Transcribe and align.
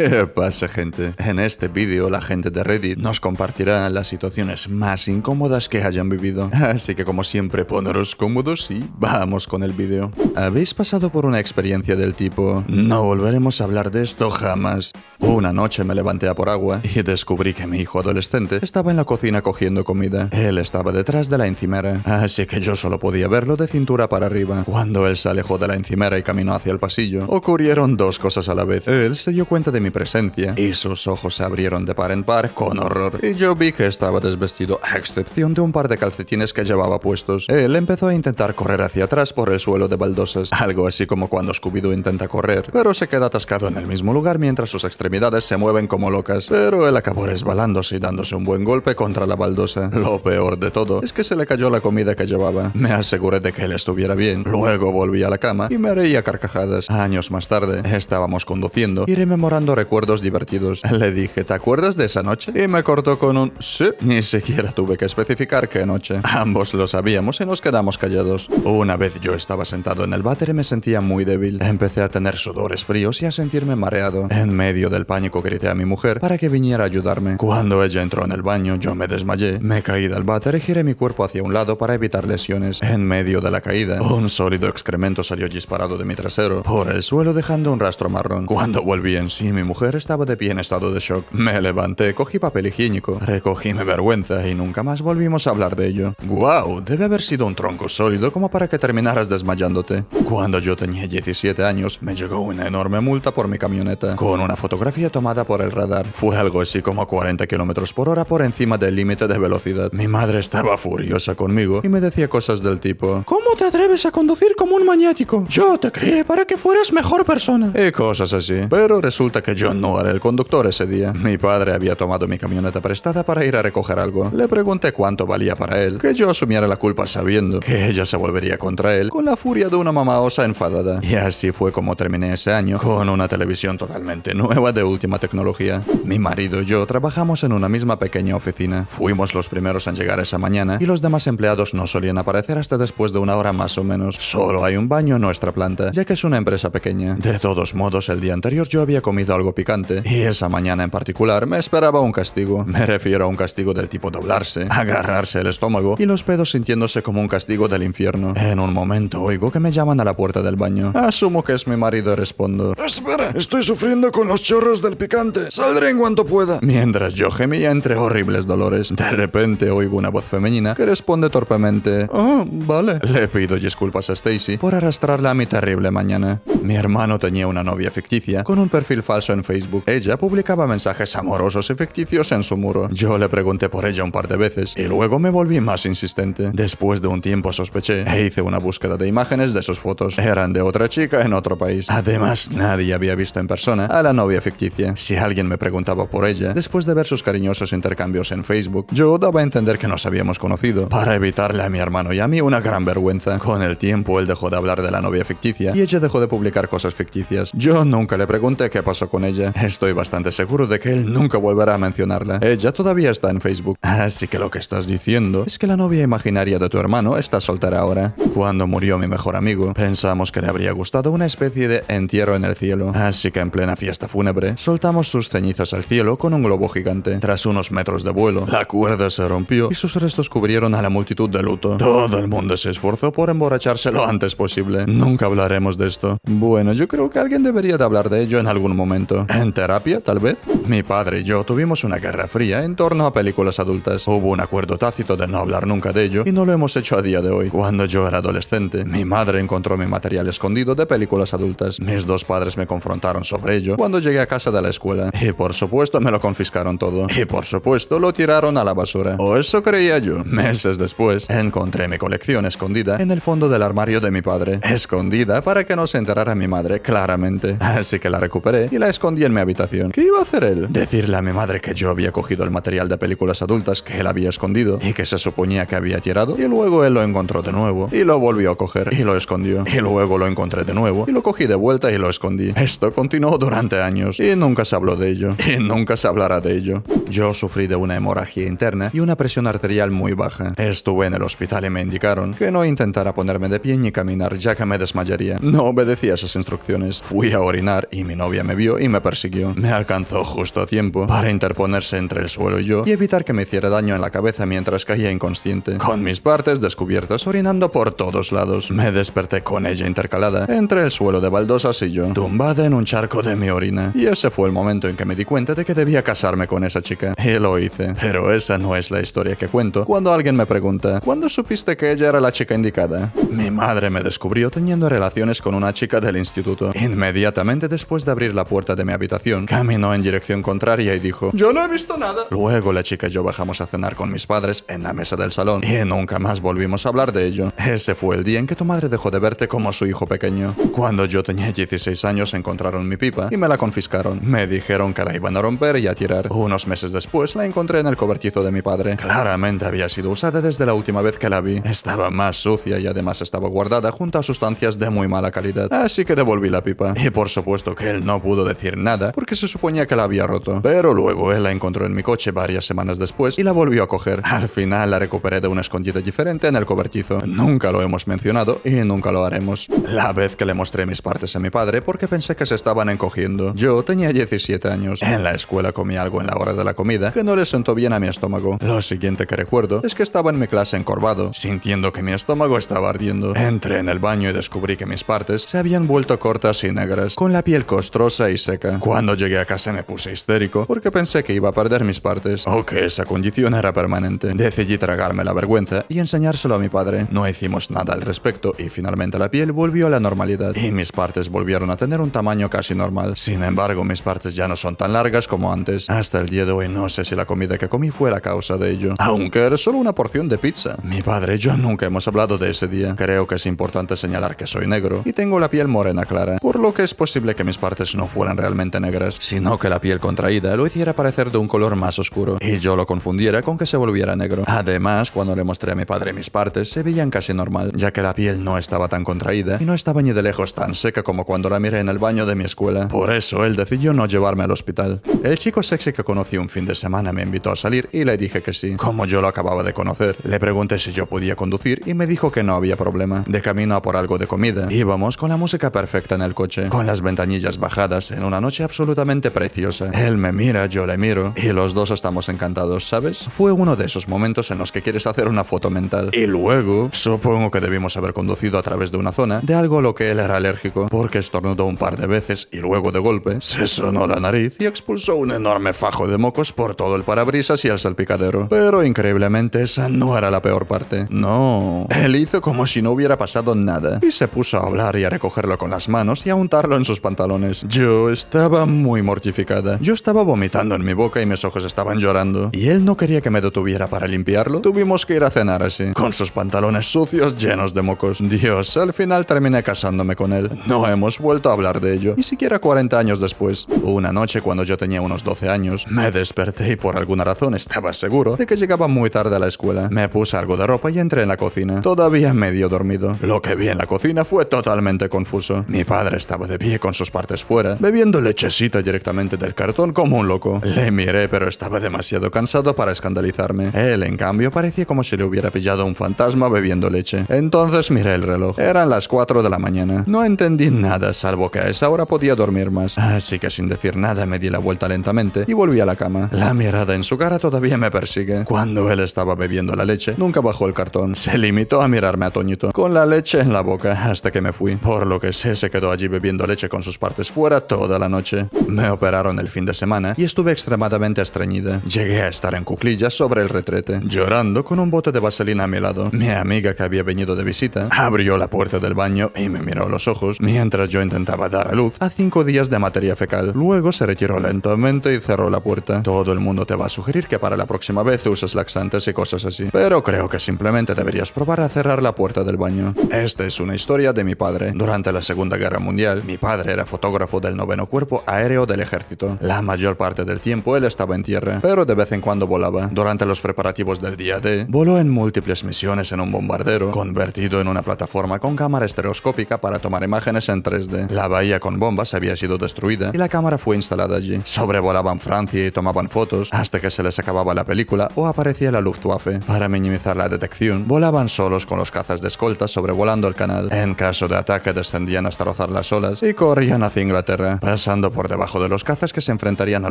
¿Qué 0.08 0.26
pasa 0.26 0.66
gente? 0.66 1.12
En 1.18 1.38
este 1.38 1.68
vídeo 1.68 2.08
la 2.08 2.22
gente 2.22 2.50
de 2.50 2.64
Reddit 2.64 2.96
nos 2.96 3.20
compartirá 3.20 3.86
las 3.90 4.08
situaciones 4.08 4.68
más 4.70 5.08
incómodas 5.08 5.68
que 5.68 5.82
hayan 5.82 6.08
vivido. 6.08 6.48
Así 6.54 6.94
que 6.94 7.04
como 7.04 7.22
siempre 7.22 7.66
poneros 7.66 8.16
cómodos 8.16 8.70
y 8.70 8.82
vamos 8.98 9.46
con 9.46 9.62
el 9.62 9.72
vídeo. 9.72 10.10
¿Habéis 10.36 10.72
pasado 10.72 11.10
por 11.10 11.26
una 11.26 11.38
experiencia 11.38 11.96
del 11.96 12.14
tipo 12.14 12.64
no 12.66 13.02
volveremos 13.02 13.60
a 13.60 13.64
hablar 13.64 13.90
de 13.90 14.02
esto 14.02 14.30
jamás? 14.30 14.92
Una 15.18 15.52
noche 15.52 15.84
me 15.84 15.94
levanté 15.94 16.28
a 16.28 16.34
por 16.34 16.48
agua 16.48 16.80
y 16.82 17.02
descubrí 17.02 17.52
que 17.52 17.66
mi 17.66 17.78
hijo 17.78 18.00
adolescente 18.00 18.60
estaba 18.62 18.90
en 18.90 18.96
la 18.96 19.04
cocina 19.04 19.42
cogiendo 19.42 19.84
comida. 19.84 20.30
Él 20.32 20.56
estaba 20.56 20.92
detrás 20.92 21.28
de 21.28 21.36
la 21.36 21.46
encimera, 21.46 22.00
así 22.06 22.46
que 22.46 22.60
yo 22.60 22.74
solo 22.74 22.98
podía 22.98 23.28
verlo 23.28 23.56
de 23.56 23.68
cintura 23.68 24.08
para 24.08 24.26
arriba. 24.26 24.62
Cuando 24.64 25.06
él 25.06 25.16
se 25.18 25.28
alejó 25.28 25.58
de 25.58 25.68
la 25.68 25.74
encimera 25.74 26.18
y 26.18 26.22
caminó 26.22 26.54
hacia 26.54 26.72
el 26.72 26.78
pasillo, 26.78 27.26
ocurrieron 27.26 27.98
dos 27.98 28.18
cosas 28.18 28.48
a 28.48 28.54
la 28.54 28.64
vez. 28.64 28.88
Él 28.88 29.14
se 29.14 29.32
dio 29.32 29.44
cuenta 29.44 29.70
de 29.70 29.80
mi 29.80 29.89
presencia 29.90 30.54
y 30.56 30.72
sus 30.72 31.06
ojos 31.06 31.36
se 31.36 31.44
abrieron 31.44 31.84
de 31.84 31.94
par 31.94 32.12
en 32.12 32.24
par 32.24 32.52
con 32.54 32.78
horror. 32.78 33.18
Y 33.22 33.34
yo 33.34 33.54
vi 33.54 33.72
que 33.72 33.86
estaba 33.86 34.20
desvestido, 34.20 34.80
a 34.82 34.96
excepción 34.96 35.54
de 35.54 35.60
un 35.60 35.72
par 35.72 35.88
de 35.88 35.98
calcetines 35.98 36.52
que 36.52 36.64
llevaba 36.64 37.00
puestos. 37.00 37.46
Él 37.48 37.76
empezó 37.76 38.08
a 38.08 38.14
intentar 38.14 38.54
correr 38.54 38.82
hacia 38.82 39.04
atrás 39.04 39.32
por 39.32 39.50
el 39.50 39.60
suelo 39.60 39.88
de 39.88 39.96
baldosas, 39.96 40.52
algo 40.52 40.86
así 40.86 41.06
como 41.06 41.28
cuando 41.28 41.52
Scooby-Doo 41.52 41.92
intenta 41.92 42.28
correr, 42.28 42.70
pero 42.72 42.94
se 42.94 43.08
queda 43.08 43.26
atascado 43.26 43.68
en 43.68 43.76
el 43.76 43.86
mismo 43.86 44.12
lugar 44.12 44.38
mientras 44.38 44.70
sus 44.70 44.84
extremidades 44.84 45.44
se 45.44 45.56
mueven 45.56 45.86
como 45.86 46.10
locas. 46.10 46.46
Pero 46.48 46.88
él 46.88 46.96
acabó 46.96 47.26
resbalándose 47.26 47.96
y 47.96 47.98
dándose 47.98 48.34
un 48.34 48.44
buen 48.44 48.64
golpe 48.64 48.94
contra 48.94 49.26
la 49.26 49.36
baldosa. 49.36 49.90
Lo 49.92 50.22
peor 50.22 50.58
de 50.58 50.70
todo 50.70 51.02
es 51.02 51.12
que 51.12 51.24
se 51.24 51.36
le 51.36 51.46
cayó 51.46 51.70
la 51.70 51.80
comida 51.80 52.14
que 52.14 52.26
llevaba. 52.26 52.70
Me 52.74 52.92
aseguré 52.92 53.40
de 53.40 53.52
que 53.52 53.64
él 53.64 53.72
estuviera 53.72 54.14
bien. 54.14 54.44
Luego 54.44 54.92
volví 54.92 55.22
a 55.22 55.30
la 55.30 55.38
cama 55.38 55.68
y 55.70 55.78
me 55.78 55.94
reía 55.94 56.22
carcajadas. 56.22 56.90
Años 56.90 57.30
más 57.30 57.48
tarde, 57.48 57.82
estábamos 57.96 58.44
conduciendo 58.44 59.04
y 59.06 59.14
rememorando 59.14 59.69
recuerdos 59.74 60.22
divertidos. 60.22 60.82
Le 60.90 61.12
dije, 61.12 61.44
¿te 61.44 61.54
acuerdas 61.54 61.96
de 61.96 62.06
esa 62.06 62.22
noche? 62.22 62.52
Y 62.54 62.68
me 62.68 62.82
cortó 62.82 63.18
con 63.18 63.36
un 63.36 63.52
sí. 63.58 63.90
Ni 64.00 64.22
siquiera 64.22 64.72
tuve 64.72 64.96
que 64.96 65.04
especificar 65.04 65.68
qué 65.68 65.86
noche. 65.86 66.20
Ambos 66.24 66.74
lo 66.74 66.86
sabíamos 66.86 67.40
y 67.40 67.46
nos 67.46 67.60
quedamos 67.60 67.98
callados. 67.98 68.48
Una 68.64 68.96
vez 68.96 69.20
yo 69.20 69.34
estaba 69.34 69.64
sentado 69.64 70.04
en 70.04 70.12
el 70.12 70.22
váter 70.22 70.50
y 70.50 70.52
me 70.54 70.64
sentía 70.64 71.00
muy 71.00 71.24
débil. 71.24 71.60
Empecé 71.62 72.02
a 72.02 72.08
tener 72.08 72.36
sudores 72.36 72.84
fríos 72.84 73.20
y 73.22 73.26
a 73.26 73.32
sentirme 73.32 73.76
mareado. 73.76 74.28
En 74.30 74.54
medio 74.54 74.90
del 74.90 75.06
pánico 75.06 75.42
grité 75.42 75.68
a 75.68 75.74
mi 75.74 75.84
mujer 75.84 76.20
para 76.20 76.38
que 76.38 76.48
viniera 76.48 76.84
a 76.84 76.86
ayudarme. 76.86 77.36
Cuando 77.36 77.82
ella 77.82 78.02
entró 78.02 78.24
en 78.24 78.32
el 78.32 78.42
baño, 78.42 78.76
yo 78.76 78.94
me 78.94 79.06
desmayé. 79.06 79.58
Me 79.60 79.82
caí 79.82 80.08
del 80.08 80.24
váter 80.24 80.54
y 80.54 80.60
giré 80.60 80.84
mi 80.84 80.94
cuerpo 80.94 81.24
hacia 81.24 81.42
un 81.42 81.52
lado 81.52 81.76
para 81.78 81.94
evitar 81.94 82.26
lesiones. 82.26 82.82
En 82.82 83.04
medio 83.06 83.40
de 83.40 83.50
la 83.50 83.60
caída, 83.60 84.00
un 84.02 84.28
sólido 84.28 84.68
excremento 84.68 85.22
salió 85.22 85.48
disparado 85.48 85.96
de 85.96 86.04
mi 86.04 86.14
trasero 86.14 86.62
por 86.62 86.90
el 86.90 87.02
suelo 87.02 87.32
dejando 87.32 87.72
un 87.72 87.80
rastro 87.80 88.08
marrón. 88.08 88.46
Cuando 88.46 88.82
volví 88.82 89.16
en 89.16 89.28
sí, 89.28 89.52
mi 89.52 89.59
mujer 89.64 89.96
estaba 89.96 90.24
de 90.24 90.36
pie 90.36 90.50
en 90.50 90.58
estado 90.58 90.92
de 90.92 91.00
shock. 91.00 91.26
Me 91.32 91.60
levanté, 91.60 92.14
cogí 92.14 92.38
papel 92.38 92.66
higiénico, 92.66 93.18
recogí 93.18 93.74
mi 93.74 93.84
vergüenza 93.84 94.46
y 94.46 94.54
nunca 94.54 94.82
más 94.82 95.02
volvimos 95.02 95.46
a 95.46 95.50
hablar 95.50 95.76
de 95.76 95.86
ello. 95.86 96.14
¡Guau! 96.24 96.80
Debe 96.80 97.04
haber 97.04 97.22
sido 97.22 97.46
un 97.46 97.54
tronco 97.54 97.88
sólido 97.88 98.32
como 98.32 98.50
para 98.50 98.68
que 98.68 98.78
terminaras 98.78 99.28
desmayándote. 99.28 100.04
Cuando 100.24 100.58
yo 100.58 100.76
tenía 100.76 101.06
17 101.06 101.64
años, 101.64 101.98
me 102.02 102.14
llegó 102.14 102.40
una 102.40 102.66
enorme 102.66 103.00
multa 103.00 103.32
por 103.32 103.48
mi 103.48 103.58
camioneta, 103.58 104.16
con 104.16 104.40
una 104.40 104.56
fotografía 104.56 105.10
tomada 105.10 105.44
por 105.44 105.60
el 105.60 105.70
radar. 105.70 106.06
Fue 106.06 106.36
algo 106.36 106.60
así 106.60 106.82
como 106.82 107.06
40 107.06 107.46
kilómetros 107.46 107.92
por 107.92 108.08
hora 108.08 108.24
por 108.24 108.42
encima 108.42 108.78
del 108.78 108.96
límite 108.96 109.26
de 109.26 109.38
velocidad. 109.38 109.92
Mi 109.92 110.08
madre 110.08 110.40
estaba 110.40 110.76
furiosa 110.76 111.34
conmigo 111.34 111.80
y 111.84 111.88
me 111.88 112.00
decía 112.00 112.28
cosas 112.28 112.62
del 112.62 112.80
tipo: 112.80 113.22
¿Cómo 113.24 113.56
te 113.56 113.64
atreves 113.64 114.06
a 114.06 114.10
conducir 114.10 114.54
como 114.56 114.76
un 114.76 114.86
maniático? 114.86 115.44
Yo 115.48 115.78
te 115.78 115.90
crié 115.90 116.24
para 116.24 116.44
que 116.44 116.56
fueras 116.56 116.92
mejor 116.92 117.24
persona. 117.24 117.72
Y 117.74 117.90
cosas 117.92 118.32
así. 118.32 118.60
Pero 118.68 119.00
resulta 119.00 119.42
que 119.42 119.49
yo 119.54 119.74
no 119.74 120.00
era 120.00 120.10
el 120.10 120.20
conductor 120.20 120.66
ese 120.66 120.86
día. 120.86 121.12
Mi 121.12 121.38
padre 121.38 121.72
había 121.72 121.96
tomado 121.96 122.26
mi 122.26 122.38
camioneta 122.38 122.80
prestada 122.80 123.24
para 123.24 123.44
ir 123.44 123.56
a 123.56 123.62
recoger 123.62 123.98
algo. 123.98 124.30
Le 124.34 124.48
pregunté 124.48 124.92
cuánto 124.92 125.26
valía 125.26 125.56
para 125.56 125.82
él, 125.82 125.98
que 125.98 126.14
yo 126.14 126.30
asumiera 126.30 126.66
la 126.66 126.76
culpa 126.76 127.06
sabiendo 127.06 127.60
que 127.60 127.86
ella 127.86 128.06
se 128.06 128.16
volvería 128.16 128.58
contra 128.58 128.96
él 128.96 129.10
con 129.10 129.24
la 129.24 129.36
furia 129.36 129.68
de 129.68 129.76
una 129.76 129.92
mamá 129.92 130.20
osa 130.20 130.44
enfadada. 130.44 131.00
Y 131.02 131.14
así 131.14 131.52
fue 131.52 131.72
como 131.72 131.96
terminé 131.96 132.32
ese 132.32 132.52
año 132.52 132.78
con 132.78 133.08
una 133.08 133.28
televisión 133.28 133.78
totalmente 133.78 134.34
nueva 134.34 134.72
de 134.72 134.84
última 134.84 135.18
tecnología. 135.18 135.82
Mi 136.04 136.18
marido 136.18 136.62
y 136.62 136.64
yo 136.64 136.84
trabajamos 136.86 137.44
en 137.44 137.52
una 137.52 137.68
misma 137.68 137.98
pequeña 137.98 138.36
oficina. 138.36 138.86
Fuimos 138.88 139.34
los 139.34 139.48
primeros 139.48 139.86
en 139.86 139.94
llegar 139.94 140.20
esa 140.20 140.38
mañana 140.38 140.78
y 140.80 140.86
los 140.86 141.02
demás 141.02 141.26
empleados 141.26 141.74
no 141.74 141.86
solían 141.86 142.18
aparecer 142.18 142.58
hasta 142.58 142.78
después 142.78 143.12
de 143.12 143.18
una 143.18 143.36
hora 143.36 143.52
más 143.52 143.76
o 143.78 143.84
menos. 143.84 144.16
Solo 144.16 144.64
hay 144.64 144.76
un 144.76 144.88
baño 144.88 145.16
en 145.16 145.22
nuestra 145.22 145.52
planta, 145.52 145.90
ya 145.92 146.04
que 146.04 146.14
es 146.14 146.24
una 146.24 146.36
empresa 146.36 146.70
pequeña. 146.70 147.14
De 147.16 147.38
todos 147.38 147.74
modos, 147.74 148.08
el 148.08 148.20
día 148.20 148.34
anterior 148.34 148.68
yo 148.68 148.82
había 148.82 149.00
comido 149.00 149.34
algo 149.40 149.54
picante 149.54 150.02
y 150.04 150.20
esa 150.20 150.48
mañana 150.48 150.84
en 150.84 150.90
particular 150.90 151.46
me 151.46 151.58
esperaba 151.58 152.00
un 152.00 152.12
castigo. 152.12 152.64
Me 152.64 152.84
refiero 152.84 153.24
a 153.24 153.28
un 153.28 153.36
castigo 153.36 153.72
del 153.72 153.88
tipo 153.88 154.10
doblarse, 154.10 154.66
agarrarse 154.68 155.40
el 155.40 155.46
estómago 155.46 155.96
y 155.98 156.04
los 156.04 156.22
pedos 156.22 156.50
sintiéndose 156.50 157.02
como 157.02 157.20
un 157.20 157.28
castigo 157.28 157.68
del 157.68 157.82
infierno. 157.82 158.34
En 158.36 158.60
un 158.60 158.72
momento 158.74 159.22
oigo 159.22 159.50
que 159.50 159.58
me 159.58 159.72
llaman 159.72 159.98
a 160.00 160.04
la 160.04 160.14
puerta 160.14 160.42
del 160.42 160.56
baño. 160.56 160.92
Asumo 160.94 161.42
que 161.42 161.54
es 161.54 161.66
mi 161.66 161.76
marido 161.76 162.12
y 162.12 162.16
respondo. 162.16 162.74
Espera, 162.84 163.30
estoy 163.34 163.62
sufriendo 163.62 164.12
con 164.12 164.28
los 164.28 164.42
chorros 164.42 164.82
del 164.82 164.96
picante. 164.96 165.50
Saldré 165.50 165.90
en 165.90 165.98
cuanto 165.98 166.26
pueda. 166.26 166.58
Mientras 166.60 167.14
yo 167.14 167.30
gemía 167.30 167.70
entre 167.70 167.96
horribles 167.96 168.46
dolores, 168.46 168.94
de 168.94 169.10
repente 169.10 169.70
oigo 169.70 169.96
una 169.96 170.10
voz 170.10 170.26
femenina 170.26 170.74
que 170.74 170.84
responde 170.84 171.30
torpemente. 171.30 172.08
Oh, 172.12 172.44
vale. 172.46 173.00
Le 173.02 173.26
pido 173.28 173.56
disculpas 173.56 174.10
a 174.10 174.12
Stacy 174.12 174.58
por 174.58 174.74
arrastrarla 174.74 175.30
a 175.30 175.34
mi 175.34 175.46
terrible 175.46 175.90
mañana. 175.90 176.40
Mi 176.62 176.76
hermano 176.76 177.18
tenía 177.18 177.46
una 177.46 177.64
novia 177.64 177.90
ficticia 177.90 178.44
con 178.44 178.58
un 178.58 178.68
perfil 178.68 179.02
falso 179.02 179.29
en 179.32 179.44
Facebook. 179.44 179.84
Ella 179.86 180.16
publicaba 180.16 180.66
mensajes 180.66 181.16
amorosos 181.16 181.70
y 181.70 181.74
ficticios 181.74 182.32
en 182.32 182.42
su 182.42 182.56
muro. 182.56 182.88
Yo 182.90 183.18
le 183.18 183.28
pregunté 183.28 183.68
por 183.68 183.86
ella 183.86 184.04
un 184.04 184.12
par 184.12 184.28
de 184.28 184.36
veces 184.36 184.74
y 184.76 184.84
luego 184.84 185.18
me 185.18 185.30
volví 185.30 185.60
más 185.60 185.86
insistente. 185.86 186.50
Después 186.52 187.00
de 187.00 187.08
un 187.08 187.20
tiempo 187.20 187.52
sospeché 187.52 188.02
e 188.02 188.26
hice 188.26 188.42
una 188.42 188.58
búsqueda 188.58 188.96
de 188.96 189.08
imágenes 189.08 189.54
de 189.54 189.62
sus 189.62 189.78
fotos. 189.78 190.18
Eran 190.18 190.52
de 190.52 190.62
otra 190.62 190.88
chica 190.88 191.22
en 191.22 191.32
otro 191.32 191.56
país. 191.56 191.90
Además, 191.90 192.50
nadie 192.52 192.94
había 192.94 193.14
visto 193.14 193.40
en 193.40 193.46
persona 193.46 193.86
a 193.86 194.02
la 194.02 194.12
novia 194.12 194.40
ficticia. 194.40 194.94
Si 194.96 195.16
alguien 195.16 195.46
me 195.46 195.58
preguntaba 195.58 196.06
por 196.06 196.26
ella, 196.26 196.52
después 196.52 196.86
de 196.86 196.94
ver 196.94 197.06
sus 197.06 197.22
cariñosos 197.22 197.72
intercambios 197.72 198.32
en 198.32 198.44
Facebook, 198.44 198.86
yo 198.90 199.18
daba 199.18 199.40
a 199.40 199.42
entender 199.42 199.78
que 199.78 199.88
nos 199.88 200.06
habíamos 200.06 200.38
conocido, 200.38 200.88
para 200.88 201.14
evitarle 201.14 201.62
a 201.62 201.68
mi 201.68 201.78
hermano 201.78 202.12
y 202.12 202.20
a 202.20 202.28
mí 202.28 202.40
una 202.40 202.60
gran 202.60 202.84
vergüenza. 202.84 203.38
Con 203.38 203.62
el 203.62 203.78
tiempo 203.78 204.18
él 204.20 204.26
dejó 204.26 204.50
de 204.50 204.56
hablar 204.56 204.82
de 204.82 204.90
la 204.90 205.00
novia 205.00 205.24
ficticia 205.24 205.72
y 205.74 205.80
ella 205.80 206.00
dejó 206.00 206.20
de 206.20 206.28
publicar 206.28 206.68
cosas 206.68 206.94
ficticias. 206.94 207.50
Yo 207.54 207.84
nunca 207.84 208.16
le 208.16 208.26
pregunté 208.26 208.70
qué 208.70 208.82
pasó 208.82 209.08
con 209.08 209.19
ella. 209.24 209.52
Estoy 209.62 209.92
bastante 209.92 210.32
seguro 210.32 210.66
de 210.66 210.78
que 210.78 210.92
él 210.92 211.12
nunca 211.12 211.38
volverá 211.38 211.74
a 211.74 211.78
mencionarla. 211.78 212.40
Ella 212.42 212.72
todavía 212.72 213.10
está 213.10 213.30
en 213.30 213.40
Facebook. 213.40 213.78
Así 213.82 214.28
que 214.28 214.38
lo 214.38 214.50
que 214.50 214.58
estás 214.58 214.86
diciendo 214.86 215.44
es 215.46 215.58
que 215.58 215.66
la 215.66 215.76
novia 215.76 216.02
imaginaria 216.02 216.58
de 216.58 216.68
tu 216.68 216.78
hermano 216.78 217.18
está 217.18 217.40
soltera 217.40 217.80
ahora. 217.80 218.14
Cuando 218.34 218.66
murió 218.66 218.98
mi 218.98 219.06
mejor 219.06 219.36
amigo, 219.36 219.74
pensamos 219.74 220.32
que 220.32 220.40
le 220.40 220.48
habría 220.48 220.72
gustado 220.72 221.10
una 221.12 221.26
especie 221.26 221.68
de 221.68 221.84
entierro 221.88 222.36
en 222.36 222.44
el 222.44 222.56
cielo. 222.56 222.92
Así 222.94 223.30
que 223.30 223.40
en 223.40 223.50
plena 223.50 223.76
fiesta 223.76 224.08
fúnebre, 224.08 224.56
soltamos 224.56 225.08
sus 225.08 225.28
cenizas 225.28 225.72
al 225.72 225.84
cielo 225.84 226.16
con 226.16 226.34
un 226.34 226.42
globo 226.42 226.68
gigante. 226.68 227.18
Tras 227.18 227.46
unos 227.46 227.70
metros 227.70 228.04
de 228.04 228.10
vuelo, 228.10 228.46
la 228.50 228.64
cuerda 228.64 229.10
se 229.10 229.26
rompió 229.26 229.68
y 229.70 229.74
sus 229.74 229.94
restos 229.94 230.28
cubrieron 230.28 230.74
a 230.74 230.82
la 230.82 230.88
multitud 230.88 231.28
de 231.28 231.42
luto. 231.42 231.76
Todo 231.76 232.18
el 232.18 232.28
mundo 232.28 232.56
se 232.56 232.70
esforzó 232.70 233.12
por 233.12 233.30
emborracharse 233.30 233.90
lo 233.90 234.06
antes 234.06 234.34
posible. 234.34 234.86
Nunca 234.86 235.26
hablaremos 235.26 235.76
de 235.76 235.86
esto. 235.86 236.18
Bueno, 236.24 236.72
yo 236.72 236.88
creo 236.88 237.10
que 237.10 237.18
alguien 237.18 237.42
debería 237.42 237.76
de 237.76 237.84
hablar 237.84 238.08
de 238.10 238.22
ello 238.22 238.38
en 238.38 238.46
algún 238.46 238.76
momento. 238.76 239.09
¿En 239.28 239.52
terapia, 239.52 240.00
tal 240.00 240.20
vez? 240.20 240.38
Mi 240.66 240.82
padre 240.82 241.20
y 241.20 241.24
yo 241.24 241.42
tuvimos 241.44 241.84
una 241.84 241.96
guerra 241.96 242.28
fría 242.28 242.64
en 242.64 242.76
torno 242.76 243.06
a 243.06 243.12
películas 243.12 243.58
adultas. 243.58 244.06
Hubo 244.06 244.28
un 244.28 244.40
acuerdo 244.40 244.78
tácito 244.78 245.16
de 245.16 245.26
no 245.26 245.38
hablar 245.38 245.66
nunca 245.66 245.92
de 245.92 246.04
ello 246.04 246.22
y 246.24 246.32
no 246.32 246.46
lo 246.46 246.52
hemos 246.52 246.76
hecho 246.76 246.96
a 246.96 247.02
día 247.02 247.20
de 247.20 247.30
hoy. 247.30 247.48
Cuando 247.48 247.84
yo 247.86 248.06
era 248.06 248.18
adolescente, 248.18 248.84
mi 248.84 249.04
madre 249.04 249.40
encontró 249.40 249.76
mi 249.76 249.86
material 249.86 250.28
escondido 250.28 250.74
de 250.74 250.86
películas 250.86 251.34
adultas. 251.34 251.80
Mis 251.80 252.06
dos 252.06 252.24
padres 252.24 252.56
me 252.56 252.66
confrontaron 252.66 253.24
sobre 253.24 253.56
ello 253.56 253.76
cuando 253.76 253.98
llegué 253.98 254.20
a 254.20 254.26
casa 254.26 254.50
de 254.50 254.62
la 254.62 254.68
escuela. 254.68 255.10
Y 255.20 255.32
por 255.32 255.54
supuesto 255.54 256.00
me 256.00 256.10
lo 256.10 256.20
confiscaron 256.20 256.78
todo. 256.78 257.06
Y 257.16 257.24
por 257.24 257.44
supuesto 257.44 257.98
lo 257.98 258.12
tiraron 258.12 258.56
a 258.56 258.64
la 258.64 258.74
basura. 258.74 259.16
O 259.18 259.36
eso 259.36 259.62
creía 259.62 259.98
yo. 259.98 260.22
Meses 260.24 260.78
después, 260.78 261.28
encontré 261.28 261.88
mi 261.88 261.98
colección 261.98 262.46
escondida 262.46 262.96
en 263.00 263.10
el 263.10 263.20
fondo 263.20 263.48
del 263.48 263.62
armario 263.62 264.00
de 264.00 264.10
mi 264.10 264.22
padre. 264.22 264.60
Escondida 264.62 265.42
para 265.42 265.64
que 265.64 265.74
no 265.76 265.86
se 265.86 265.98
enterara 265.98 266.34
mi 266.34 266.46
madre, 266.46 266.80
claramente. 266.80 267.56
Así 267.60 267.98
que 267.98 268.08
la 268.08 268.20
recuperé 268.20 268.68
y 268.70 268.78
la 268.78 268.88
escondí 268.88 268.99
en 269.02 269.32
mi 269.32 269.40
habitación. 269.40 269.90
¿Qué 269.90 270.02
iba 270.02 270.18
a 270.18 270.22
hacer 270.22 270.44
él? 270.44 270.66
Decirle 270.70 271.16
a 271.16 271.22
mi 271.22 271.32
madre 271.32 271.60
que 271.60 271.74
yo 271.74 271.90
había 271.90 272.12
cogido 272.12 272.44
el 272.44 272.50
material 272.50 272.88
de 272.88 272.98
películas 272.98 273.42
adultas 273.42 273.82
que 273.82 273.98
él 273.98 274.06
había 274.06 274.28
escondido 274.28 274.78
y 274.82 274.92
que 274.92 275.06
se 275.06 275.18
suponía 275.18 275.66
que 275.66 275.74
había 275.74 276.00
tirado. 276.00 276.36
Y 276.38 276.46
luego 276.46 276.84
él 276.84 276.94
lo 276.94 277.02
encontró 277.02 277.42
de 277.42 277.50
nuevo 277.50 277.88
y 277.92 278.04
lo 278.04 278.18
volvió 278.18 278.52
a 278.52 278.56
coger 278.56 278.90
y 278.92 279.02
lo 279.02 279.16
escondió. 279.16 279.64
Y 279.66 279.80
luego 279.80 280.18
lo 280.18 280.26
encontré 280.26 280.64
de 280.64 280.74
nuevo 280.74 281.06
y 281.08 281.12
lo 281.12 281.22
cogí 281.22 281.46
de 281.46 281.54
vuelta 281.54 281.90
y 281.90 281.98
lo 281.98 282.08
escondí. 282.10 282.52
Esto 282.56 282.92
continuó 282.92 283.38
durante 283.38 283.80
años 283.80 284.20
y 284.20 284.36
nunca 284.36 284.64
se 284.64 284.76
habló 284.76 284.96
de 284.96 285.08
ello. 285.10 285.34
Y 285.50 285.58
nunca 285.58 285.96
se 285.96 286.06
hablará 286.06 286.40
de 286.40 286.56
ello. 286.56 286.82
Yo 287.08 287.34
sufrí 287.34 287.66
de 287.66 287.76
una 287.76 287.96
hemorragia 287.96 288.46
interna 288.46 288.90
y 288.92 289.00
una 289.00 289.16
presión 289.16 289.46
arterial 289.46 289.90
muy 289.90 290.12
baja. 290.12 290.52
Estuve 290.56 291.06
en 291.06 291.14
el 291.14 291.22
hospital 291.22 291.64
y 291.64 291.70
me 291.70 291.82
indicaron 291.82 292.34
que 292.34 292.50
no 292.50 292.64
intentara 292.64 293.14
ponerme 293.14 293.48
de 293.48 293.58
pie 293.58 293.76
ni 293.76 293.90
caminar 293.90 294.36
ya 294.36 294.54
que 294.54 294.64
me 294.64 294.78
desmayaría. 294.78 295.38
No 295.40 295.64
obedecí 295.64 296.10
a 296.10 296.14
esas 296.14 296.36
instrucciones. 296.36 297.02
Fui 297.02 297.32
a 297.32 297.40
orinar 297.40 297.88
y 297.90 298.04
mi 298.04 298.14
novia 298.14 298.44
me 298.44 298.54
vio 298.54 298.78
y 298.80 298.88
me 298.88 299.00
persiguió. 299.00 299.54
Me 299.54 299.70
alcanzó 299.70 300.24
justo 300.24 300.60
a 300.60 300.66
tiempo 300.66 301.06
para 301.06 301.30
interponerse 301.30 301.98
entre 301.98 302.22
el 302.22 302.28
suelo 302.28 302.58
y 302.60 302.64
yo 302.64 302.82
y 302.86 302.92
evitar 302.92 303.24
que 303.24 303.32
me 303.32 303.42
hiciera 303.42 303.68
daño 303.68 303.94
en 303.94 304.00
la 304.00 304.10
cabeza 304.10 304.46
mientras 304.46 304.84
caía 304.84 305.10
inconsciente, 305.10 305.76
con 305.78 306.02
mis 306.02 306.20
partes 306.20 306.60
descubiertas 306.60 307.26
orinando 307.26 307.70
por 307.70 307.92
todos 307.92 308.32
lados. 308.32 308.70
Me 308.70 308.92
desperté 308.92 309.42
con 309.42 309.66
ella 309.66 309.86
intercalada 309.86 310.46
entre 310.48 310.82
el 310.82 310.90
suelo 310.90 311.20
de 311.20 311.28
baldosas 311.28 311.80
y 311.82 311.92
yo, 311.92 312.12
tumbada 312.12 312.66
en 312.66 312.74
un 312.74 312.84
charco 312.84 313.22
de 313.22 313.36
mi 313.36 313.50
orina. 313.50 313.92
Y 313.94 314.06
ese 314.06 314.30
fue 314.30 314.48
el 314.48 314.52
momento 314.52 314.88
en 314.88 314.96
que 314.96 315.04
me 315.04 315.14
di 315.14 315.24
cuenta 315.24 315.54
de 315.54 315.64
que 315.64 315.74
debía 315.74 316.02
casarme 316.02 316.46
con 316.46 316.64
esa 316.64 316.80
chica. 316.80 317.14
Y 317.22 317.38
lo 317.38 317.58
hice. 317.58 317.94
Pero 318.00 318.32
esa 318.32 318.58
no 318.58 318.76
es 318.76 318.90
la 318.90 319.00
historia 319.00 319.36
que 319.36 319.48
cuento 319.48 319.84
cuando 319.84 320.12
alguien 320.12 320.36
me 320.36 320.46
pregunta, 320.46 321.00
¿cuándo 321.00 321.28
supiste 321.28 321.76
que 321.76 321.92
ella 321.92 322.08
era 322.08 322.20
la 322.20 322.32
chica 322.32 322.54
indicada? 322.54 323.12
Mi 323.30 323.50
madre 323.50 323.90
me 323.90 324.02
descubrió 324.02 324.50
teniendo 324.50 324.88
relaciones 324.88 325.42
con 325.42 325.54
una 325.54 325.72
chica 325.72 326.00
del 326.00 326.16
instituto. 326.16 326.72
Inmediatamente 326.74 327.68
después 327.68 328.04
de 328.04 328.12
abrir 328.12 328.34
la 328.34 328.44
puerta 328.44 328.69
de 328.76 328.84
mi 328.84 328.92
habitación, 328.92 329.46
caminó 329.46 329.94
en 329.94 330.02
dirección 330.02 330.42
contraria 330.42 330.94
y 330.94 331.00
dijo, 331.00 331.30
Yo 331.34 331.52
no 331.52 331.64
he 331.64 331.68
visto 331.68 331.96
nada. 331.96 332.26
Luego 332.30 332.72
la 332.72 332.82
chica 332.82 333.08
y 333.08 333.10
yo 333.10 333.22
bajamos 333.22 333.60
a 333.60 333.66
cenar 333.66 333.96
con 333.96 334.12
mis 334.12 334.26
padres 334.26 334.64
en 334.68 334.82
la 334.82 334.92
mesa 334.92 335.16
del 335.16 335.30
salón 335.30 335.62
y 335.64 335.84
nunca 335.84 336.18
más 336.18 336.40
volvimos 336.40 336.86
a 336.86 336.90
hablar 336.90 337.12
de 337.12 337.26
ello. 337.26 337.52
Ese 337.56 337.94
fue 337.94 338.16
el 338.16 338.24
día 338.24 338.38
en 338.38 338.46
que 338.46 338.56
tu 338.56 338.64
madre 338.64 338.88
dejó 338.88 339.10
de 339.10 339.18
verte 339.18 339.48
como 339.48 339.72
su 339.72 339.86
hijo 339.86 340.06
pequeño. 340.06 340.54
Cuando 340.72 341.04
yo 341.04 341.22
tenía 341.22 341.52
16 341.52 342.04
años 342.04 342.34
encontraron 342.34 342.88
mi 342.88 342.96
pipa 342.96 343.28
y 343.30 343.36
me 343.36 343.48
la 343.48 343.58
confiscaron. 343.58 344.20
Me 344.22 344.46
dijeron 344.46 344.94
que 344.94 345.04
la 345.04 345.14
iban 345.14 345.36
a 345.36 345.42
romper 345.42 345.76
y 345.76 345.86
a 345.86 345.94
tirar. 345.94 346.28
Unos 346.30 346.66
meses 346.66 346.92
después 346.92 347.34
la 347.34 347.46
encontré 347.46 347.80
en 347.80 347.86
el 347.86 347.96
cobertizo 347.96 348.42
de 348.42 348.52
mi 348.52 348.62
padre. 348.62 348.96
Claramente 348.96 349.64
había 349.64 349.88
sido 349.88 350.10
usada 350.10 350.40
desde 350.40 350.66
la 350.66 350.74
última 350.74 351.02
vez 351.02 351.18
que 351.18 351.28
la 351.28 351.40
vi. 351.40 351.60
Estaba 351.64 352.10
más 352.10 352.36
sucia 352.36 352.78
y 352.78 352.86
además 352.86 353.22
estaba 353.22 353.48
guardada 353.48 353.90
junto 353.90 354.18
a 354.18 354.22
sustancias 354.22 354.78
de 354.78 354.90
muy 354.90 355.08
mala 355.08 355.30
calidad. 355.30 355.72
Así 355.72 356.04
que 356.04 356.14
devolví 356.14 356.48
la 356.48 356.62
pipa. 356.62 356.94
Y 356.96 357.10
por 357.10 357.28
supuesto 357.28 357.74
que 357.74 357.90
él 357.90 358.04
no 358.04 358.22
pudo 358.22 358.44
decir 358.44 358.59
nada 358.76 359.12
porque 359.12 359.36
se 359.36 359.48
suponía 359.48 359.86
que 359.86 359.96
la 359.96 360.04
había 360.04 360.26
roto. 360.26 360.60
Pero 360.62 360.94
luego 360.94 361.32
él 361.32 361.42
la 361.42 361.50
encontró 361.50 361.86
en 361.86 361.94
mi 361.94 362.02
coche 362.02 362.30
varias 362.30 362.64
semanas 362.66 362.98
después 362.98 363.38
y 363.38 363.42
la 363.42 363.52
volvió 363.52 363.82
a 363.82 363.88
coger. 363.88 364.20
Al 364.24 364.48
final 364.48 364.90
la 364.90 364.98
recuperé 364.98 365.40
de 365.40 365.48
un 365.48 365.58
escondite 365.58 366.02
diferente 366.02 366.48
en 366.48 366.56
el 366.56 366.66
cobertizo. 366.66 367.20
Nunca 367.26 367.72
lo 367.72 367.82
hemos 367.82 368.06
mencionado 368.06 368.60
y 368.64 368.70
nunca 368.70 369.12
lo 369.12 369.24
haremos. 369.24 369.68
La 369.88 370.12
vez 370.12 370.36
que 370.36 370.44
le 370.44 370.54
mostré 370.54 370.86
mis 370.86 371.02
partes 371.02 371.34
a 371.36 371.40
mi 371.40 371.50
padre 371.50 371.82
porque 371.82 372.08
pensé 372.08 372.36
que 372.36 372.46
se 372.46 372.54
estaban 372.54 372.88
encogiendo. 372.88 373.54
Yo 373.54 373.82
tenía 373.82 374.10
17 374.10 374.68
años. 374.68 375.02
En 375.02 375.22
la 375.22 375.32
escuela 375.32 375.72
comí 375.72 375.96
algo 375.96 376.20
en 376.20 376.26
la 376.26 376.36
hora 376.36 376.52
de 376.52 376.64
la 376.64 376.74
comida 376.74 377.12
que 377.12 377.24
no 377.24 377.36
le 377.36 377.46
sentó 377.46 377.74
bien 377.74 377.92
a 377.92 378.00
mi 378.00 378.08
estómago. 378.08 378.58
Lo 378.60 378.80
siguiente 378.82 379.26
que 379.26 379.36
recuerdo 379.36 379.80
es 379.84 379.94
que 379.94 380.02
estaba 380.02 380.30
en 380.30 380.38
mi 380.38 380.46
clase 380.46 380.76
encorvado, 380.76 381.32
sintiendo 381.32 381.92
que 381.92 382.02
mi 382.02 382.12
estómago 382.12 382.58
estaba 382.58 382.90
ardiendo. 382.90 383.34
Entré 383.34 383.78
en 383.78 383.88
el 383.88 383.98
baño 383.98 384.30
y 384.30 384.32
descubrí 384.32 384.76
que 384.76 384.86
mis 384.86 385.04
partes 385.04 385.42
se 385.42 385.58
habían 385.58 385.86
vuelto 385.86 386.18
cortas 386.18 386.64
y 386.64 386.72
negras, 386.72 387.14
con 387.14 387.32
la 387.32 387.42
piel 387.42 387.66
costrosa 387.66 388.30
y 388.30 388.38
Cuando 388.58 389.14
llegué 389.14 389.38
a 389.38 389.44
casa 389.44 389.72
me 389.72 389.82
puse 389.82 390.12
histérico 390.12 390.66
porque 390.66 390.90
pensé 390.90 391.22
que 391.22 391.32
iba 391.32 391.48
a 391.48 391.52
perder 391.52 391.84
mis 391.84 392.00
partes 392.00 392.46
o 392.46 392.64
que 392.64 392.84
esa 392.84 393.04
condición 393.04 393.54
era 393.54 393.72
permanente. 393.72 394.32
Decidí 394.34 394.78
tragarme 394.78 395.24
la 395.24 395.32
vergüenza 395.32 395.84
y 395.88 395.98
enseñárselo 395.98 396.54
a 396.54 396.58
mi 396.58 396.68
padre. 396.68 397.06
No 397.10 397.28
hicimos 397.28 397.70
nada 397.70 397.94
al 397.94 398.02
respecto 398.02 398.54
y 398.58 398.68
finalmente 398.68 399.18
la 399.18 399.30
piel 399.30 399.52
volvió 399.52 399.86
a 399.86 399.90
la 399.90 400.00
normalidad 400.00 400.54
y 400.56 400.70
mis 400.70 400.92
partes 400.92 401.28
volvieron 401.28 401.70
a 401.70 401.76
tener 401.76 402.00
un 402.00 402.10
tamaño 402.10 402.48
casi 402.48 402.74
normal. 402.74 403.16
Sin 403.16 403.42
embargo, 403.42 403.84
mis 403.84 404.02
partes 404.02 404.34
ya 404.34 404.48
no 404.48 404.56
son 404.56 404.76
tan 404.76 404.92
largas 404.92 405.28
como 405.28 405.52
antes. 405.52 405.88
Hasta 405.90 406.20
el 406.20 406.28
día 406.28 406.44
de 406.44 406.52
hoy 406.52 406.68
no 406.68 406.88
sé 406.88 407.04
si 407.04 407.14
la 407.14 407.24
comida 407.24 407.58
que 407.58 407.68
comí 407.68 407.90
fue 407.90 408.10
la 408.10 408.20
causa 408.20 408.56
de 408.56 408.70
ello. 408.70 408.94
Aunque 408.98 409.40
era 409.40 409.56
solo 409.56 409.78
una 409.78 409.94
porción 409.94 410.28
de 410.28 410.38
pizza. 410.38 410.76
Mi 410.82 411.02
padre 411.02 411.36
y 411.36 411.38
yo 411.38 411.56
nunca 411.56 411.86
hemos 411.86 412.06
hablado 412.08 412.38
de 412.38 412.50
ese 412.50 412.68
día. 412.68 412.94
Creo 412.96 413.26
que 413.26 413.36
es 413.36 413.46
importante 413.46 413.96
señalar 413.96 414.36
que 414.36 414.46
soy 414.46 414.66
negro 414.66 415.02
y 415.04 415.12
tengo 415.12 415.38
la 415.38 415.50
piel 415.50 415.68
morena 415.68 416.04
clara, 416.04 416.38
por 416.50 416.58
lo 416.58 416.74
que 416.74 416.82
es 416.82 416.94
posible 416.94 417.36
que 417.36 417.44
mis 417.44 417.58
partes 417.58 417.94
no 417.94 418.08
fueran 418.08 418.36
realmente 418.36 418.80
negras, 418.80 419.18
sino 419.20 419.56
que 419.56 419.68
la 419.68 419.78
piel 419.78 420.00
contraída 420.00 420.56
lo 420.56 420.66
hiciera 420.66 420.94
parecer 420.94 421.30
de 421.30 421.38
un 421.38 421.46
color 421.46 421.76
más 421.76 422.00
oscuro 422.00 422.38
y 422.40 422.58
yo 422.58 422.74
lo 422.74 422.88
confundiera 422.88 423.40
con 423.40 423.56
que 423.56 423.66
se 423.66 423.76
volviera 423.76 424.16
negro. 424.16 424.42
Además, 424.48 425.12
cuando 425.12 425.36
le 425.36 425.44
mostré 425.44 425.70
a 425.70 425.74
mi 425.76 425.84
padre 425.84 426.12
mis 426.12 426.28
partes, 426.28 426.68
se 426.68 426.82
veían 426.82 427.08
casi 427.08 427.32
normal, 427.34 427.70
ya 427.76 427.92
que 427.92 428.02
la 428.02 428.16
piel 428.16 428.42
no 428.42 428.58
estaba 428.58 428.88
tan 428.88 429.04
contraída 429.04 429.58
y 429.60 429.64
no 429.64 429.74
estaba 429.74 430.02
ni 430.02 430.10
de 430.10 430.24
lejos 430.24 430.52
tan 430.52 430.74
seca 430.74 431.04
como 431.04 431.24
cuando 431.24 431.48
la 431.48 431.60
miré 431.60 431.78
en 431.78 431.88
el 431.88 431.98
baño 431.98 432.26
de 432.26 432.34
mi 432.34 432.42
escuela. 432.42 432.88
Por 432.88 433.12
eso 433.12 433.44
él 433.44 433.54
decidió 433.54 433.92
no 433.92 434.06
llevarme 434.06 434.42
al 434.42 434.50
hospital. 434.50 435.02
El 435.22 435.38
chico 435.38 435.62
sexy 435.62 435.92
que 435.92 436.02
conocí 436.02 436.36
un 436.36 436.48
fin 436.48 436.66
de 436.66 436.74
semana 436.74 437.12
me 437.12 437.22
invitó 437.22 437.52
a 437.52 437.56
salir 437.56 437.88
y 437.92 438.02
le 438.02 438.16
dije 438.16 438.42
que 438.42 438.52
sí. 438.52 438.74
Como 438.74 439.06
yo 439.06 439.20
lo 439.20 439.28
acababa 439.28 439.62
de 439.62 439.72
conocer, 439.72 440.16
le 440.24 440.40
pregunté 440.40 440.80
si 440.80 440.90
yo 440.90 441.06
podía 441.06 441.36
conducir 441.36 441.82
y 441.86 441.94
me 441.94 442.08
dijo 442.08 442.32
que 442.32 442.42
no 442.42 442.56
había 442.56 442.76
problema. 442.76 443.22
De 443.28 443.40
camino 443.40 443.76
a 443.76 443.82
por 443.82 443.96
algo 443.96 444.18
de 444.18 444.26
comida, 444.26 444.66
íbamos 444.68 445.16
con 445.16 445.28
la 445.28 445.36
música 445.36 445.70
perfecta 445.70 446.16
en 446.16 446.22
el 446.22 446.34
coche, 446.40 446.70
con 446.70 446.86
las 446.86 447.02
ventanillas 447.02 447.58
bajadas 447.58 448.12
en 448.12 448.24
una 448.24 448.40
noche 448.40 448.64
absolutamente 448.64 449.30
preciosa. 449.30 449.90
Él 449.92 450.16
me 450.16 450.32
mira, 450.32 450.64
yo 450.64 450.86
le 450.86 450.96
miro 450.96 451.34
y 451.36 451.48
los 451.48 451.74
dos 451.74 451.90
estamos 451.90 452.30
encantados, 452.30 452.88
¿sabes? 452.88 453.26
Fue 453.28 453.52
uno 453.52 453.76
de 453.76 453.84
esos 453.84 454.08
momentos 454.08 454.50
en 454.50 454.56
los 454.56 454.72
que 454.72 454.80
quieres 454.80 455.06
hacer 455.06 455.28
una 455.28 455.44
foto 455.44 455.68
mental. 455.68 456.08
Y 456.14 456.24
luego, 456.24 456.88
supongo 456.92 457.50
que 457.50 457.60
debimos 457.60 457.98
haber 457.98 458.14
conducido 458.14 458.58
a 458.58 458.62
través 458.62 458.90
de 458.90 458.96
una 458.96 459.12
zona 459.12 459.40
de 459.42 459.52
algo 459.52 459.80
a 459.80 459.82
lo 459.82 459.94
que 459.94 460.10
él 460.10 460.18
era 460.18 460.36
alérgico, 460.36 460.86
porque 460.88 461.18
estornudó 461.18 461.66
un 461.66 461.76
par 461.76 461.98
de 461.98 462.06
veces 462.06 462.48
y 462.52 462.56
luego 462.56 462.90
de 462.90 463.00
golpe 463.00 463.36
se 463.42 463.66
sonó 463.66 464.06
la 464.06 464.18
nariz 464.18 464.56
y 464.58 464.64
expulsó 464.64 465.16
un 465.16 465.32
enorme 465.32 465.74
fajo 465.74 466.08
de 466.08 466.16
mocos 466.16 466.54
por 466.54 466.74
todo 466.74 466.96
el 466.96 467.02
parabrisas 467.02 467.62
y 467.66 467.68
el 467.68 467.78
salpicadero. 467.78 468.48
Pero 468.48 468.82
increíblemente 468.82 469.62
esa 469.62 469.90
no 469.90 470.16
era 470.16 470.30
la 470.30 470.40
peor 470.40 470.64
parte. 470.64 471.06
No, 471.10 471.86
él 471.90 472.16
hizo 472.16 472.40
como 472.40 472.66
si 472.66 472.80
no 472.80 472.92
hubiera 472.92 473.18
pasado 473.18 473.54
nada 473.54 474.00
y 474.00 474.10
se 474.10 474.26
puso 474.26 474.56
a 474.56 474.66
hablar 474.66 474.96
y 474.96 475.04
a 475.04 475.10
recogerlo 475.10 475.58
con 475.58 475.70
las 475.70 475.90
manos 475.90 476.24
y 476.24 476.29
a 476.30 476.34
untarlo 476.34 476.76
en 476.76 476.84
sus 476.84 477.00
pantalones. 477.00 477.64
Yo 477.68 478.10
estaba 478.10 478.66
muy 478.66 479.02
mortificada. 479.02 479.78
Yo 479.80 479.94
estaba 479.94 480.22
vomitando 480.22 480.74
en 480.74 480.84
mi 480.84 480.94
boca 480.94 481.20
y 481.20 481.26
mis 481.26 481.44
ojos 481.44 481.64
estaban 481.64 481.98
llorando. 481.98 482.50
Y 482.52 482.68
él 482.68 482.84
no 482.84 482.96
quería 482.96 483.20
que 483.20 483.30
me 483.30 483.40
detuviera 483.40 483.88
para 483.88 484.06
limpiarlo. 484.06 484.60
Tuvimos 484.60 485.06
que 485.06 485.14
ir 485.14 485.24
a 485.24 485.30
cenar 485.30 485.62
así, 485.62 485.92
con 485.92 486.12
sus 486.12 486.30
pantalones 486.30 486.86
sucios 486.86 487.36
llenos 487.36 487.74
de 487.74 487.82
mocos. 487.82 488.18
Dios, 488.20 488.76
al 488.76 488.92
final 488.92 489.26
terminé 489.26 489.62
casándome 489.62 490.16
con 490.16 490.32
él. 490.32 490.50
No 490.66 490.88
hemos 490.88 491.18
vuelto 491.18 491.50
a 491.50 491.52
hablar 491.52 491.80
de 491.80 491.94
ello, 491.94 492.14
ni 492.16 492.22
siquiera 492.22 492.58
40 492.58 492.98
años 492.98 493.20
después. 493.20 493.66
Una 493.82 494.12
noche 494.12 494.40
cuando 494.40 494.62
yo 494.62 494.76
tenía 494.76 495.02
unos 495.02 495.24
12 495.24 495.48
años, 495.48 495.86
me 495.88 496.10
desperté 496.10 496.72
y 496.72 496.76
por 496.76 496.96
alguna 496.96 497.24
razón 497.24 497.54
estaba 497.54 497.92
seguro 497.92 498.36
de 498.36 498.46
que 498.46 498.56
llegaba 498.56 498.88
muy 498.88 499.10
tarde 499.10 499.36
a 499.36 499.38
la 499.38 499.48
escuela. 499.48 499.88
Me 499.90 500.08
puse 500.08 500.36
algo 500.36 500.56
de 500.56 500.66
ropa 500.66 500.90
y 500.90 500.98
entré 500.98 501.22
en 501.22 501.28
la 501.28 501.36
cocina, 501.36 501.80
todavía 501.80 502.32
medio 502.32 502.68
dormido. 502.68 503.16
Lo 503.22 503.42
que 503.42 503.54
vi 503.54 503.68
en 503.68 503.78
la 503.78 503.86
cocina 503.86 504.24
fue 504.24 504.44
totalmente 504.44 505.08
confuso. 505.08 505.64
Mi 505.68 505.84
padre 505.84 506.16
estaba 506.20 506.46
de 506.46 506.58
pie 506.58 506.78
con 506.78 506.92
sus 506.92 507.10
partes 507.10 507.42
fuera, 507.42 507.76
bebiendo 507.80 508.20
lechecita 508.20 508.82
directamente 508.82 509.38
del 509.38 509.54
cartón 509.54 509.92
como 509.94 510.18
un 510.18 510.28
loco. 510.28 510.60
Le 510.62 510.90
miré, 510.90 511.28
pero 511.28 511.48
estaba 511.48 511.80
demasiado 511.80 512.30
cansado 512.30 512.76
para 512.76 512.92
escandalizarme. 512.92 513.70
Él, 513.72 514.02
en 514.02 514.18
cambio, 514.18 514.50
parecía 514.50 514.84
como 514.84 515.02
si 515.02 515.16
le 515.16 515.24
hubiera 515.24 515.50
pillado 515.50 515.86
un 515.86 515.94
fantasma 515.94 516.48
bebiendo 516.50 516.90
leche. 516.90 517.24
Entonces 517.30 517.90
miré 517.90 518.14
el 518.14 518.22
reloj. 518.22 518.58
Eran 518.58 518.90
las 518.90 519.08
4 519.08 519.42
de 519.42 519.48
la 519.48 519.58
mañana. 519.58 520.04
No 520.06 520.22
entendí 520.22 520.70
nada, 520.70 521.14
salvo 521.14 521.50
que 521.50 521.60
a 521.60 521.68
esa 521.68 521.88
hora 521.88 522.04
podía 522.04 522.34
dormir 522.34 522.70
más. 522.70 522.98
Así 522.98 523.38
que 523.38 523.48
sin 523.48 523.68
decir 523.68 523.96
nada 523.96 524.26
me 524.26 524.38
di 524.38 524.50
la 524.50 524.58
vuelta 524.58 524.88
lentamente 524.88 525.44
y 525.46 525.54
volví 525.54 525.80
a 525.80 525.86
la 525.86 525.96
cama. 525.96 526.28
La 526.32 526.52
mirada 526.52 526.94
en 526.94 527.02
su 527.02 527.16
cara 527.16 527.38
todavía 527.38 527.78
me 527.78 527.90
persigue. 527.90 528.44
Cuando 528.44 528.90
él 528.90 529.00
estaba 529.00 529.34
bebiendo 529.34 529.74
la 529.74 529.86
leche, 529.86 530.14
nunca 530.18 530.40
bajó 530.40 530.66
el 530.66 530.74
cartón. 530.74 531.16
Se 531.16 531.38
limitó 531.38 531.80
a 531.80 531.88
mirarme 531.88 532.26
atónito, 532.26 532.72
con 532.72 532.92
la 532.92 533.06
leche 533.06 533.40
en 533.40 533.52
la 533.52 533.62
boca, 533.62 534.04
hasta 534.04 534.30
que 534.30 534.42
me 534.42 534.52
fui. 534.52 534.76
Por 534.76 535.06
lo 535.06 535.18
que 535.18 535.32
sé, 535.32 535.56
se 535.56 535.70
quedó 535.70 535.90
allí 535.90 536.09
bebiendo 536.10 536.46
leche 536.46 536.68
con 536.68 536.82
sus 536.82 536.98
partes 536.98 537.30
fuera 537.30 537.60
toda 537.60 537.98
la 537.98 538.08
noche. 538.08 538.48
Me 538.68 538.90
operaron 538.90 539.38
el 539.38 539.48
fin 539.48 539.64
de 539.64 539.74
semana 539.74 540.14
y 540.16 540.24
estuve 540.24 540.52
extremadamente 540.52 541.22
estreñida. 541.22 541.80
Llegué 541.82 542.22
a 542.22 542.28
estar 542.28 542.54
en 542.54 542.64
cuclillas 542.64 543.14
sobre 543.14 543.42
el 543.42 543.48
retrete, 543.48 544.00
llorando 544.04 544.64
con 544.64 544.78
un 544.78 544.90
bote 544.90 545.12
de 545.12 545.20
vaselina 545.20 545.64
a 545.64 545.66
mi 545.66 545.80
lado. 545.80 546.10
Mi 546.12 546.28
amiga 546.28 546.74
que 546.74 546.82
había 546.82 547.02
venido 547.02 547.34
de 547.34 547.44
visita 547.44 547.88
abrió 547.90 548.36
la 548.36 548.48
puerta 548.48 548.78
del 548.78 548.94
baño 548.94 549.30
y 549.34 549.48
me 549.48 549.62
miró 549.62 549.86
a 549.86 549.88
los 549.88 550.08
ojos 550.08 550.38
mientras 550.40 550.88
yo 550.88 551.00
intentaba 551.00 551.48
dar 551.48 551.68
a 551.68 551.74
luz 551.74 551.94
a 552.00 552.10
cinco 552.10 552.44
días 552.44 552.68
de 552.68 552.78
materia 552.78 553.16
fecal. 553.16 553.52
Luego 553.54 553.92
se 553.92 554.06
retiró 554.06 554.38
lentamente 554.40 555.14
y 555.14 555.20
cerró 555.20 555.48
la 555.48 555.60
puerta. 555.60 556.02
Todo 556.02 556.32
el 556.32 556.40
mundo 556.40 556.66
te 556.66 556.74
va 556.74 556.86
a 556.86 556.90
sugerir 556.90 557.26
que 557.26 557.38
para 557.38 557.56
la 557.56 557.66
próxima 557.66 558.02
vez 558.02 558.26
uses 558.26 558.54
laxantes 558.54 559.06
y 559.08 559.12
cosas 559.12 559.44
así. 559.44 559.68
Pero 559.72 560.02
creo 560.02 560.28
que 560.28 560.40
simplemente 560.40 560.94
deberías 560.94 561.32
probar 561.32 561.60
a 561.60 561.68
cerrar 561.68 562.02
la 562.02 562.14
puerta 562.14 562.44
del 562.44 562.56
baño. 562.56 562.94
Esta 563.10 563.44
es 563.44 563.60
una 563.60 563.74
historia 563.74 564.12
de 564.12 564.24
mi 564.24 564.34
padre. 564.34 564.72
Durante 564.74 565.12
la 565.12 565.22
Segunda 565.22 565.56
Guerra 565.56 565.78
Mundial, 565.78 565.99
mi 566.24 566.38
padre 566.38 566.72
era 566.72 566.86
fotógrafo 566.86 567.40
del 567.40 567.56
noveno 567.56 567.86
cuerpo 567.86 568.24
aéreo 568.26 568.64
del 568.64 568.80
ejército. 568.80 569.36
La 569.40 569.60
mayor 569.60 569.96
parte 569.96 570.24
del 570.24 570.40
tiempo 570.40 570.76
él 570.76 570.84
estaba 570.84 571.14
en 571.14 571.22
tierra, 571.22 571.58
pero 571.60 571.84
de 571.84 571.94
vez 571.94 572.12
en 572.12 572.20
cuando 572.22 572.46
volaba. 572.46 572.88
Durante 572.90 573.26
los 573.26 573.40
preparativos 573.40 574.00
del 574.00 574.16
día 574.16 574.40
D, 574.40 574.66
voló 574.68 574.98
en 574.98 575.10
múltiples 575.10 575.62
misiones 575.62 576.10
en 576.12 576.20
un 576.20 576.32
bombardero, 576.32 576.90
convertido 576.90 577.60
en 577.60 577.68
una 577.68 577.82
plataforma 577.82 578.38
con 578.38 578.56
cámara 578.56 578.86
estereoscópica 578.86 579.58
para 579.58 579.78
tomar 579.78 580.02
imágenes 580.02 580.48
en 580.48 580.62
3D. 580.62 581.10
La 581.10 581.28
bahía 581.28 581.60
con 581.60 581.78
bombas 581.78 582.14
había 582.14 582.34
sido 582.34 582.56
destruida 582.56 583.10
y 583.12 583.18
la 583.18 583.28
cámara 583.28 583.58
fue 583.58 583.76
instalada 583.76 584.16
allí. 584.16 584.40
Sobrevolaban 584.44 585.18
Francia 585.18 585.66
y 585.66 585.70
tomaban 585.70 586.08
fotos 586.08 586.48
hasta 586.52 586.80
que 586.80 586.90
se 586.90 587.02
les 587.02 587.18
acababa 587.18 587.52
la 587.52 587.64
película 587.64 588.10
o 588.14 588.26
aparecía 588.26 588.72
la 588.72 588.80
Luftwaffe. 588.80 589.40
Para 589.40 589.68
minimizar 589.68 590.16
la 590.16 590.28
detección, 590.28 590.88
volaban 590.88 591.28
solos 591.28 591.66
con 591.66 591.78
los 591.78 591.90
cazas 591.90 592.22
de 592.22 592.28
escolta 592.28 592.68
sobrevolando 592.68 593.28
el 593.28 593.34
canal. 593.34 593.70
En 593.70 593.94
caso 593.94 594.28
de 594.28 594.36
ataque 594.36 594.72
descendían 594.72 595.26
hasta 595.26 595.44
rozar 595.44 595.70
las 595.90 595.92
olas 595.92 596.22
y 596.22 596.34
corrían 596.34 596.82
hacia 596.82 597.02
Inglaterra. 597.02 597.58
pasando 597.60 598.12
por 598.12 598.28
debajo 598.28 598.62
de 598.62 598.68
los 598.68 598.84
cazas 598.84 599.12
que 599.12 599.20
se 599.20 599.32
enfrentarían 599.32 599.84
a 599.84 599.90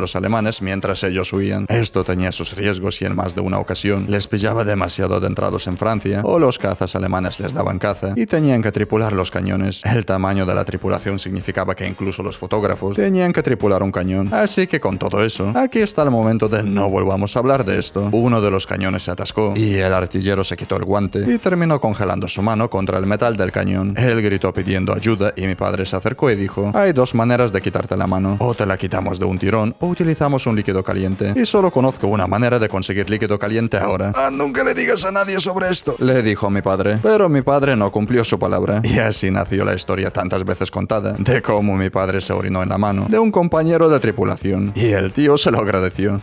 los 0.00 0.16
alemanes 0.16 0.62
mientras 0.62 1.02
ellos 1.04 1.32
huían. 1.32 1.66
Esto 1.68 2.04
tenía 2.04 2.32
sus 2.32 2.56
riesgos 2.56 3.00
y 3.02 3.06
en 3.06 3.14
más 3.14 3.34
de 3.34 3.40
una 3.40 3.58
ocasión 3.58 4.06
les 4.08 4.26
pillaba 4.26 4.64
demasiado 4.64 5.16
adentrados 5.16 5.66
en 5.66 5.76
Francia, 5.76 6.22
o 6.24 6.38
los 6.38 6.58
cazas 6.58 6.94
alemanes 6.96 7.40
les 7.40 7.52
daban 7.52 7.78
caza 7.78 8.12
y 8.16 8.26
tenían 8.26 8.62
que 8.62 8.72
tripular 8.72 9.12
los 9.12 9.30
cañones. 9.30 9.82
El 9.84 10.06
tamaño 10.06 10.46
de 10.46 10.54
la 10.54 10.64
tripulación 10.64 11.18
significaba 11.18 11.74
que 11.74 11.86
incluso 11.86 12.22
los 12.22 12.36
fotógrafos 12.36 12.96
tenían 12.96 13.32
que 13.32 13.42
tripular 13.42 13.82
un 13.82 13.92
cañón. 13.92 14.32
Así 14.32 14.66
que 14.66 14.80
con 14.80 14.98
todo 14.98 15.22
eso, 15.22 15.52
aquí 15.54 15.80
está 15.80 16.02
el 16.02 16.10
momento 16.10 16.48
de 16.48 16.62
no 16.62 16.88
volvamos 16.88 17.36
a 17.36 17.40
hablar 17.40 17.64
de 17.64 17.78
esto. 17.78 18.08
Uno 18.12 18.40
de 18.40 18.50
los 18.50 18.66
cañones 18.66 19.02
se 19.02 19.10
atascó 19.10 19.54
y 19.56 19.74
el 19.74 19.92
artillero 19.92 20.44
se 20.44 20.56
quitó 20.56 20.76
el 20.76 20.84
guante 20.84 21.24
y 21.26 21.38
terminó 21.38 21.80
congelando 21.80 22.28
su 22.28 22.42
mano 22.42 22.70
contra 22.70 22.98
el 22.98 23.06
metal 23.06 23.36
del 23.36 23.52
cañón. 23.52 23.94
Él 23.96 24.22
gritó 24.22 24.52
pidiendo 24.52 24.94
ayuda 24.94 25.32
y 25.36 25.46
mi 25.46 25.54
padre 25.54 25.86
se 25.90 25.96
acercó 25.96 26.30
y 26.30 26.36
dijo, 26.36 26.70
hay 26.74 26.92
dos 26.92 27.14
maneras 27.14 27.52
de 27.52 27.60
quitarte 27.60 27.96
la 27.96 28.06
mano. 28.06 28.36
O 28.38 28.54
te 28.54 28.64
la 28.64 28.76
quitamos 28.76 29.18
de 29.18 29.24
un 29.26 29.38
tirón 29.38 29.74
o 29.80 29.88
utilizamos 29.88 30.46
un 30.46 30.56
líquido 30.56 30.82
caliente. 30.82 31.34
Y 31.36 31.44
solo 31.44 31.70
conozco 31.70 32.06
una 32.06 32.26
manera 32.26 32.58
de 32.58 32.68
conseguir 32.68 33.10
líquido 33.10 33.38
caliente 33.38 33.76
ahora. 33.76 34.12
Ah, 34.14 34.30
nunca 34.32 34.64
le 34.64 34.74
digas 34.74 35.04
a 35.04 35.12
nadie 35.12 35.38
sobre 35.38 35.68
esto. 35.68 35.96
Le 35.98 36.22
dijo 36.22 36.48
mi 36.50 36.62
padre, 36.62 36.98
pero 37.02 37.28
mi 37.28 37.42
padre 37.42 37.76
no 37.76 37.90
cumplió 37.90 38.24
su 38.24 38.38
palabra. 38.38 38.80
Y 38.84 38.98
así 38.98 39.30
nació 39.30 39.64
la 39.64 39.74
historia 39.74 40.10
tantas 40.10 40.44
veces 40.44 40.70
contada 40.70 41.12
de 41.18 41.42
cómo 41.42 41.76
mi 41.76 41.90
padre 41.90 42.20
se 42.20 42.32
orinó 42.32 42.62
en 42.62 42.68
la 42.68 42.78
mano 42.78 43.06
de 43.08 43.18
un 43.18 43.30
compañero 43.30 43.88
de 43.88 44.00
tripulación. 44.00 44.72
Y 44.74 44.86
el 44.86 45.12
tío 45.12 45.36
se 45.36 45.50
lo 45.50 45.58
agradeció. 45.58 46.22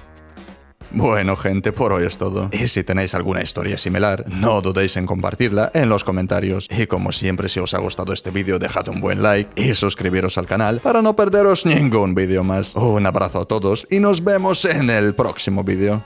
Bueno, 0.92 1.36
gente, 1.36 1.72
por 1.72 1.92
hoy 1.94 2.06
es 2.06 2.18
todo. 2.18 2.50
Y 2.52 2.68
si 2.68 2.84
tenéis 2.84 3.14
alguna 3.14 3.42
historia 3.42 3.78
similar, 3.78 4.26
no 4.28 4.62
dudéis 4.62 4.98
en 4.98 5.06
compartirla 5.06 5.72
en 5.74 5.90
los 5.90 6.04
comentarios. 6.04 6.68
Y 6.70 6.88
como 6.88 7.12
siempre, 7.12 7.50
si 7.50 7.60
os 7.60 7.74
ha 7.74 7.80
gustado 7.80 8.14
este 8.14 8.32
vídeo, 8.32 8.60
dejad 8.60 8.88
un 8.90 9.02
buen 9.02 9.22
like 9.22 9.62
y 9.62 9.74
suscribiros 9.74 10.38
al 10.38 10.46
canal 10.46 10.80
para 10.80 11.02
no 11.02 11.16
perderos 11.16 11.66
ningún 11.66 12.16
vídeo 12.16 12.44
más. 12.44 12.76
Un 12.76 13.06
abrazo 13.06 13.42
a 13.42 13.46
todos 13.46 13.88
y 13.90 14.00
nos 14.00 14.24
vemos 14.24 14.66
en 14.66 14.90
el 14.90 15.14
próximo 15.14 15.64
vídeo. 15.64 16.04